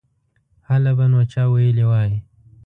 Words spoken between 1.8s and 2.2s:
وای.